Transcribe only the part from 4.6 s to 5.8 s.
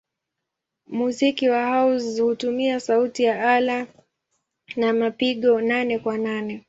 za mapigo